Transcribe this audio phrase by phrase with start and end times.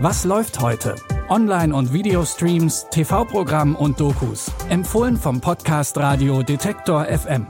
[0.00, 0.94] Was läuft heute?
[1.28, 4.48] Online- und Videostreams, TV-Programm und Dokus.
[4.68, 7.48] Empfohlen vom Podcast Radio Detektor FM.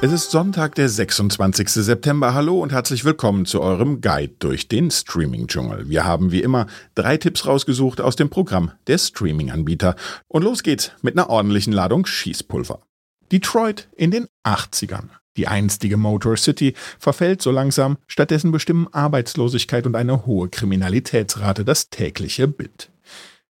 [0.00, 1.68] Es ist Sonntag, der 26.
[1.70, 2.34] September.
[2.34, 5.88] Hallo und herzlich willkommen zu eurem Guide durch den Streaming-Dschungel.
[5.88, 9.96] Wir haben wie immer drei Tipps rausgesucht aus dem Programm der Streaming-Anbieter.
[10.28, 12.78] Und los geht's mit einer ordentlichen Ladung Schießpulver.
[13.32, 15.08] Detroit in den 80ern.
[15.36, 21.90] Die einstige Motor City verfällt so langsam, stattdessen bestimmen Arbeitslosigkeit und eine hohe Kriminalitätsrate das
[21.90, 22.90] tägliche Bild.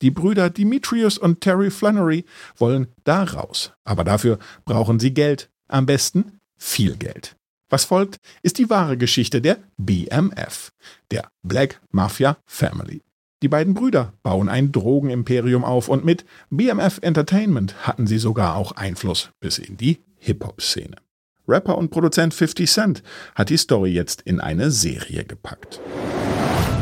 [0.02, 2.24] Die Brüder Demetrius und Terry Flannery
[2.56, 7.36] wollen da raus, aber dafür brauchen sie Geld, am besten viel Geld.
[7.68, 10.72] Was folgt, ist die wahre Geschichte der BMF,
[11.10, 13.02] der Black Mafia Family.
[13.42, 18.72] Die beiden Brüder bauen ein Drogenimperium auf und mit BMF Entertainment hatten sie sogar auch
[18.72, 20.96] Einfluss bis in die Hip-Hop-Szene.
[21.48, 23.02] Rapper und Produzent 50 Cent
[23.34, 25.80] hat die Story jetzt in eine Serie gepackt.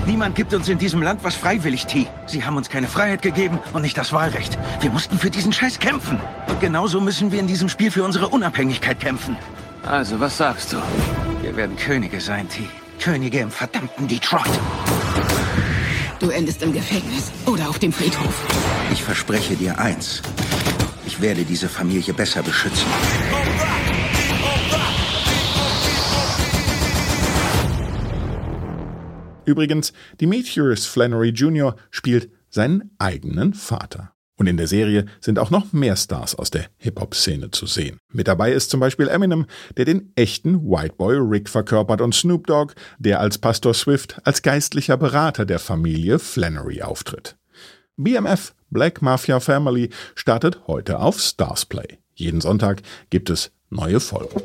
[0.07, 2.07] Niemand gibt uns in diesem Land was freiwillig, T.
[2.27, 4.59] Sie haben uns keine Freiheit gegeben und nicht das Wahlrecht.
[4.81, 6.21] Wir mussten für diesen Scheiß kämpfen.
[6.47, 9.37] Und genauso müssen wir in diesem Spiel für unsere Unabhängigkeit kämpfen.
[9.83, 10.77] Also, was sagst du?
[11.43, 12.65] Wir werden Könige sein, T.
[13.01, 14.51] Könige im verdammten Detroit.
[16.21, 18.47] Du endest im Gefängnis oder auf dem Friedhof.
[18.93, 20.23] Ich verspreche dir eins.
[21.07, 22.87] Ich werde diese Familie besser beschützen.
[29.45, 31.77] Übrigens, Demetrius Flannery Jr.
[31.91, 34.15] spielt seinen eigenen Vater.
[34.37, 37.99] Und in der Serie sind auch noch mehr Stars aus der Hip-Hop-Szene zu sehen.
[38.13, 42.49] Mit dabei ist zum Beispiel Eminem, der den echten White Boy Rick verkörpert und Snoop
[42.49, 47.37] Dogg, der als Pastor Swift als geistlicher Berater der Familie Flannery auftritt.
[47.97, 51.99] BMF Black Mafia Family startet heute auf Starsplay.
[52.15, 54.41] Jeden Sonntag gibt es neue Folgen.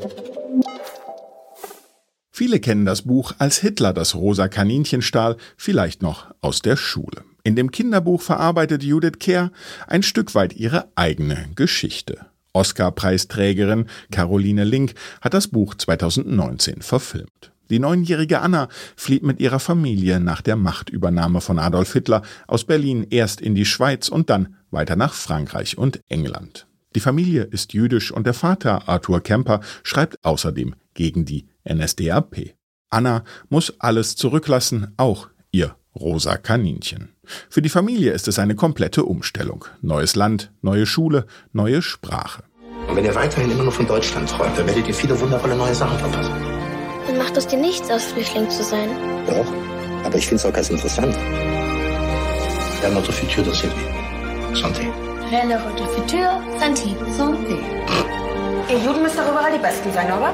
[2.39, 7.25] Viele kennen das Buch Als Hitler das rosa Kaninchen stahl, vielleicht noch aus der Schule.
[7.43, 9.51] In dem Kinderbuch verarbeitet Judith Kerr
[9.87, 12.27] ein Stück weit ihre eigene Geschichte.
[12.53, 17.51] Oscar-Preisträgerin Caroline Link hat das Buch 2019 verfilmt.
[17.69, 23.05] Die neunjährige Anna flieht mit ihrer Familie nach der Machtübernahme von Adolf Hitler aus Berlin
[23.09, 26.67] erst in die Schweiz und dann weiter nach Frankreich und England.
[26.95, 32.55] Die Familie ist jüdisch und der Vater Arthur Kemper schreibt außerdem gegen die NSDAP.
[32.89, 37.09] Anna muss alles zurücklassen, auch ihr rosa Kaninchen.
[37.49, 39.65] Für die Familie ist es eine komplette Umstellung.
[39.81, 42.43] Neues Land, neue Schule, neue Sprache.
[42.87, 45.75] Und wenn ihr weiterhin immer nur von Deutschland träumt, dann werdet ihr viele wundervolle neue
[45.75, 46.33] Sachen verpassen.
[47.07, 48.89] Dann macht es dir nichts aus, Flüchtling zu sein.
[49.27, 49.45] Doch,
[50.03, 51.15] aber ich finde es auch ganz interessant.
[52.81, 54.55] Ja, notre futur cette vie.
[54.55, 54.87] Santé.
[55.29, 56.95] Votre futur, Santi.
[57.15, 57.59] Santé.
[58.67, 60.33] Ihr Juden müsst doch überall die Besten sein, oder?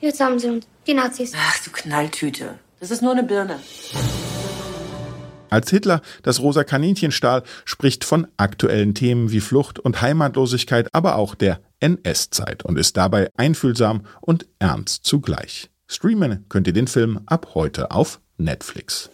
[0.00, 1.32] Jetzt haben sie uns, die Nazis.
[1.36, 2.58] Ach, du Knalltüte.
[2.80, 3.58] Das ist nur eine Birne.
[5.50, 11.16] Als Hitler das rosa Kaninchen stahl, spricht von aktuellen Themen wie Flucht und Heimatlosigkeit, aber
[11.16, 15.70] auch der NS-Zeit und ist dabei einfühlsam und ernst zugleich.
[15.86, 19.10] Streamen könnt ihr den Film ab heute auf Netflix.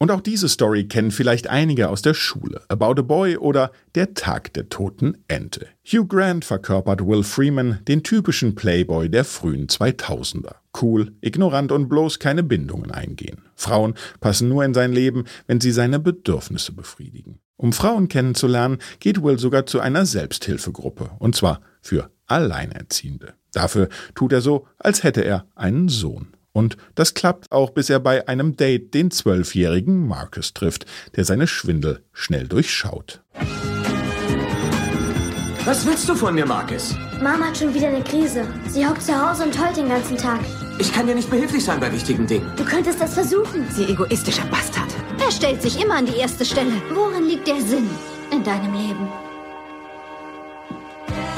[0.00, 2.62] Und auch diese Story kennen vielleicht einige aus der Schule.
[2.68, 5.66] About a Boy oder Der Tag der toten Ente.
[5.84, 10.54] Hugh Grant verkörpert Will Freeman, den typischen Playboy der frühen 2000er.
[10.80, 13.42] Cool, ignorant und bloß keine Bindungen eingehen.
[13.56, 17.40] Frauen passen nur in sein Leben, wenn sie seine Bedürfnisse befriedigen.
[17.56, 21.10] Um Frauen kennenzulernen, geht Will sogar zu einer Selbsthilfegruppe.
[21.18, 23.34] Und zwar für Alleinerziehende.
[23.52, 26.28] Dafür tut er so, als hätte er einen Sohn.
[26.58, 31.46] Und das klappt auch, bis er bei einem Date den zwölfjährigen Marcus trifft, der seine
[31.46, 33.22] Schwindel schnell durchschaut.
[35.64, 36.96] Was willst du von mir, Marcus?
[37.22, 38.44] Mama hat schon wieder eine Krise.
[38.66, 40.40] Sie hockt zu Hause und heult den ganzen Tag.
[40.80, 42.50] Ich kann dir nicht behilflich sein bei wichtigen Dingen.
[42.56, 43.64] Du könntest es versuchen.
[43.70, 44.92] Sie egoistischer Bastard.
[45.24, 46.72] Er stellt sich immer an die erste Stelle.
[46.92, 47.88] Worin liegt der Sinn
[48.32, 49.27] in deinem Leben?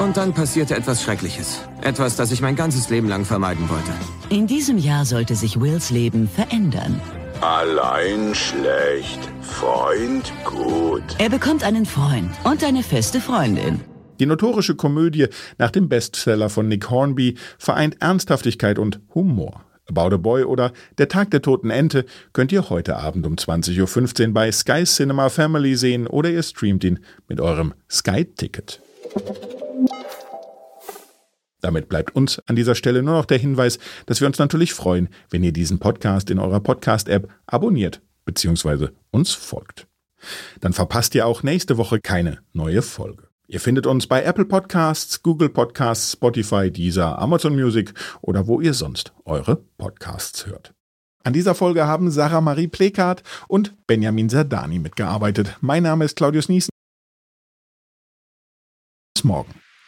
[0.01, 1.61] Und dann passierte etwas Schreckliches.
[1.81, 3.91] Etwas, das ich mein ganzes Leben lang vermeiden wollte.
[4.29, 6.99] In diesem Jahr sollte sich Wills Leben verändern.
[7.39, 11.03] Allein schlecht, Freund gut.
[11.19, 13.81] Er bekommt einen Freund und eine feste Freundin.
[14.19, 15.27] Die notorische Komödie
[15.59, 19.65] nach dem Bestseller von Nick Hornby vereint Ernsthaftigkeit und Humor.
[19.87, 24.27] About a Boy oder Der Tag der toten Ente könnt ihr heute Abend um 20.15
[24.27, 28.81] Uhr bei Sky Cinema Family sehen oder ihr streamt ihn mit eurem Sky-Ticket.
[31.61, 35.09] Damit bleibt uns an dieser Stelle nur noch der Hinweis, dass wir uns natürlich freuen,
[35.29, 38.89] wenn ihr diesen Podcast in eurer Podcast-App abonniert bzw.
[39.11, 39.87] uns folgt.
[40.59, 43.27] Dann verpasst ihr auch nächste Woche keine neue Folge.
[43.47, 48.73] Ihr findet uns bei Apple Podcasts, Google Podcasts, Spotify, Deezer, Amazon Music oder wo ihr
[48.73, 50.73] sonst eure Podcasts hört.
[51.23, 55.57] An dieser Folge haben Sarah Marie Plekat und Benjamin Sardani mitgearbeitet.
[55.61, 56.69] Mein Name ist Claudius Niesen.
[59.13, 59.60] Bis morgen.